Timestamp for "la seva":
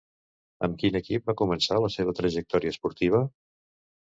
1.83-2.17